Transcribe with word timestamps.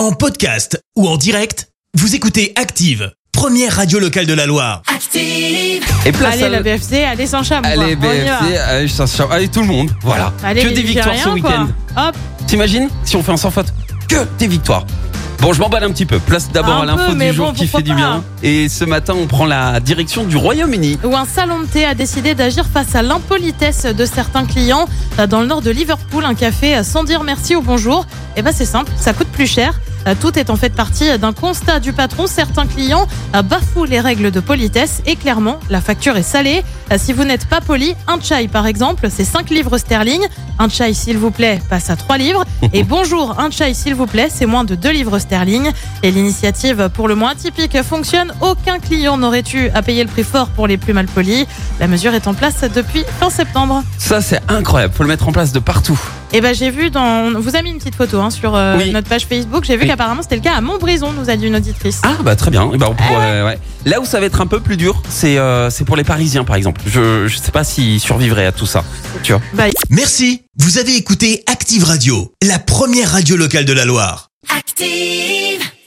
En 0.00 0.12
podcast 0.12 0.82
ou 0.96 1.06
en 1.06 1.18
direct, 1.18 1.68
vous 1.92 2.14
écoutez 2.14 2.54
Active, 2.56 3.12
première 3.32 3.76
radio 3.76 3.98
locale 3.98 4.24
de 4.24 4.32
la 4.32 4.46
Loire. 4.46 4.80
Active. 4.86 5.84
Et 6.06 6.12
place 6.12 6.36
Allez, 6.36 6.44
à- 6.44 6.48
la 6.48 6.62
BFC, 6.62 7.04
allez 7.04 7.26
sans 7.26 7.46
quoi. 7.46 7.58
Allez, 7.64 7.78
On 7.82 7.86
y 7.86 7.94
va. 8.26 8.40
BFC, 8.40 8.56
allez, 8.56 8.88
Saint-Charles, 8.88 9.30
allez, 9.34 9.48
tout 9.48 9.60
le 9.60 9.66
monde, 9.66 9.90
voilà. 10.00 10.32
Allez, 10.42 10.62
que 10.62 10.68
les 10.68 10.74
des 10.76 10.82
victoires 10.84 11.14
ce 11.18 11.24
quoi. 11.24 11.32
week-end. 11.34 11.68
Hop, 11.98 12.16
T'imagines 12.46 12.88
si 13.04 13.14
on 13.16 13.22
fait 13.22 13.32
un 13.32 13.36
sans 13.36 13.50
faute 13.50 13.66
Que 14.08 14.26
des 14.38 14.46
victoires. 14.46 14.86
Bon, 15.40 15.52
je 15.52 15.60
m'emballe 15.60 15.84
un 15.84 15.90
petit 15.90 16.06
peu. 16.06 16.18
Place 16.18 16.50
d'abord 16.50 16.76
Un 16.78 16.82
à 16.82 16.86
l'info 16.86 17.14
mais 17.14 17.30
du 17.30 17.36
jour 17.36 17.48
bon, 17.48 17.52
qui 17.52 17.64
pourquoi 17.66 17.80
fait 17.80 17.84
du 17.84 17.94
bien. 17.94 18.24
Et 18.42 18.70
ce 18.70 18.86
matin, 18.86 19.12
on 19.14 19.26
prend 19.26 19.44
la 19.44 19.80
direction 19.80 20.24
du 20.24 20.38
Royaume-Uni. 20.38 20.98
où 21.04 21.14
un 21.14 21.26
salon 21.26 21.60
de 21.60 21.66
thé 21.66 21.84
a 21.84 21.92
décidé 21.94 22.34
d'agir 22.34 22.64
face 22.72 22.94
à 22.94 23.02
l'impolitesse 23.02 23.84
de 23.84 24.06
certains 24.06 24.46
clients 24.46 24.88
dans 25.28 25.40
le 25.42 25.46
nord 25.46 25.60
de 25.60 25.70
Liverpool, 25.70 26.24
un 26.24 26.34
café 26.34 26.82
sans 26.84 27.04
dire 27.04 27.22
merci 27.22 27.54
ou 27.54 27.60
bonjour. 27.60 28.06
Et 28.38 28.40
ben 28.42 28.52
c'est 28.56 28.64
simple, 28.64 28.90
ça 28.98 29.12
coûte 29.12 29.28
plus 29.28 29.46
cher. 29.46 29.78
Euh, 30.06 30.14
Tout 30.20 30.38
est 30.38 30.50
en 30.50 30.56
fait 30.56 30.70
partie 30.74 31.18
d'un 31.18 31.32
constat 31.32 31.80
du 31.80 31.92
patron. 31.92 32.26
Certains 32.26 32.66
clients 32.66 33.06
euh, 33.34 33.42
bafouent 33.42 33.84
les 33.84 34.00
règles 34.00 34.30
de 34.30 34.40
politesse 34.40 35.02
et 35.06 35.16
clairement, 35.16 35.60
la 35.70 35.80
facture 35.80 36.16
est 36.16 36.22
salée. 36.22 36.62
Euh, 36.92 36.96
Si 36.98 37.12
vous 37.12 37.24
n'êtes 37.24 37.46
pas 37.46 37.60
poli, 37.60 37.94
un 38.06 38.20
chai 38.20 38.48
par 38.48 38.66
exemple, 38.66 39.08
c'est 39.10 39.24
5 39.24 39.50
livres 39.50 39.78
sterling. 39.78 40.22
Un 40.58 40.68
chai 40.68 40.92
s'il 40.94 41.16
vous 41.18 41.30
plaît 41.30 41.60
passe 41.70 41.90
à 41.90 41.96
3 41.96 42.18
livres. 42.18 42.44
Et 42.72 42.82
bonjour, 42.84 43.36
un 43.38 43.50
chai 43.50 43.72
s'il 43.74 43.94
vous 43.94 44.06
plaît, 44.06 44.28
c'est 44.32 44.46
moins 44.46 44.64
de 44.64 44.74
2 44.74 44.90
livres 44.90 45.18
sterling. 45.18 45.70
Et 46.02 46.10
l'initiative 46.10 46.90
pour 46.94 47.08
le 47.08 47.14
moins 47.14 47.30
atypique 47.32 47.80
fonctionne. 47.82 48.32
Aucun 48.40 48.78
client 48.78 49.16
n'aurait 49.18 49.44
eu 49.54 49.68
à 49.74 49.82
payer 49.82 50.02
le 50.04 50.10
prix 50.10 50.24
fort 50.24 50.48
pour 50.48 50.66
les 50.66 50.76
plus 50.76 50.92
mal 50.92 51.06
polis. 51.06 51.46
La 51.78 51.86
mesure 51.86 52.14
est 52.14 52.26
en 52.26 52.34
place 52.34 52.60
depuis 52.74 53.04
fin 53.18 53.30
septembre. 53.30 53.82
Ça, 53.98 54.20
c'est 54.20 54.40
incroyable. 54.48 54.92
Faut 54.94 55.02
le 55.02 55.08
mettre 55.08 55.28
en 55.28 55.32
place 55.32 55.52
de 55.52 55.58
partout. 55.60 55.98
Et 56.32 56.40
ben 56.40 56.54
j'ai 56.54 56.70
vu 56.70 56.90
dans, 56.90 57.34
on 57.34 57.40
vous 57.40 57.56
a 57.56 57.62
mis 57.62 57.70
une 57.70 57.78
petite 57.78 57.96
photo 57.96 58.20
hein, 58.20 58.30
sur 58.30 58.54
euh, 58.54 58.76
Oui. 58.78 58.92
notre 58.92 59.08
page 59.08 59.26
Facebook. 59.26 59.64
J'ai 59.64 59.76
vu. 59.76 59.89
Qu'apparemment 59.90 60.22
c'était 60.22 60.36
le 60.36 60.40
cas 60.42 60.54
à 60.54 60.60
Montbrison, 60.60 61.12
nous 61.12 61.30
a 61.30 61.36
dit 61.36 61.48
une 61.48 61.56
auditrice. 61.56 62.00
Ah, 62.04 62.16
bah 62.22 62.36
très 62.36 62.52
bien. 62.52 62.70
Eh 62.72 62.78
ben, 62.78 62.86
on 62.90 62.96
Eh 63.12 63.42
ouais. 63.42 63.58
Là 63.86 64.00
où 64.00 64.04
ça 64.04 64.20
va 64.20 64.26
être 64.26 64.40
un 64.40 64.46
peu 64.46 64.60
plus 64.60 64.76
dur, 64.76 65.02
c'est 65.08 65.36
euh, 65.36 65.68
c'est 65.68 65.84
pour 65.84 65.96
les 65.96 66.04
Parisiens, 66.04 66.44
par 66.44 66.54
exemple. 66.54 66.80
Je, 66.86 67.26
je 67.26 67.36
sais 67.36 67.50
pas 67.50 67.64
s'ils 67.64 67.98
survivraient 67.98 68.46
à 68.46 68.52
tout 68.52 68.66
ça. 68.66 68.84
Tu 69.24 69.32
vois. 69.32 69.40
Bah, 69.54 69.64
Merci, 69.88 70.42
vous 70.60 70.78
avez 70.78 70.94
écouté 70.94 71.42
Active 71.48 71.82
Radio, 71.82 72.32
la 72.46 72.60
première 72.60 73.10
radio 73.10 73.36
locale 73.36 73.64
de 73.64 73.72
la 73.72 73.84
Loire. 73.84 74.28
Active. 74.56 75.49